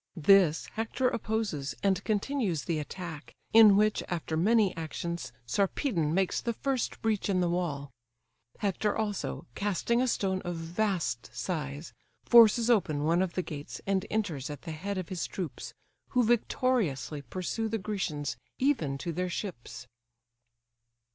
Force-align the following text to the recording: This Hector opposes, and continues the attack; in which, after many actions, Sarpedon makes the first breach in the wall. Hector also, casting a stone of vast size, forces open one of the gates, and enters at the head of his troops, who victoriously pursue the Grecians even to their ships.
This 0.17 0.65
Hector 0.73 1.07
opposes, 1.09 1.75
and 1.83 2.03
continues 2.03 2.63
the 2.63 2.79
attack; 2.79 3.35
in 3.53 3.77
which, 3.77 4.01
after 4.09 4.35
many 4.35 4.75
actions, 4.75 5.31
Sarpedon 5.45 6.11
makes 6.11 6.41
the 6.41 6.53
first 6.53 6.99
breach 7.03 7.29
in 7.29 7.39
the 7.39 7.47
wall. 7.51 7.91
Hector 8.57 8.97
also, 8.97 9.45
casting 9.53 10.01
a 10.01 10.07
stone 10.07 10.41
of 10.41 10.55
vast 10.55 11.29
size, 11.35 11.93
forces 12.25 12.67
open 12.67 13.03
one 13.03 13.21
of 13.21 13.33
the 13.33 13.43
gates, 13.43 13.79
and 13.85 14.07
enters 14.09 14.49
at 14.49 14.63
the 14.63 14.71
head 14.71 14.97
of 14.97 15.09
his 15.09 15.27
troops, 15.27 15.75
who 16.09 16.23
victoriously 16.23 17.21
pursue 17.21 17.69
the 17.69 17.77
Grecians 17.77 18.37
even 18.57 18.97
to 18.97 19.13
their 19.13 19.29
ships. 19.29 19.85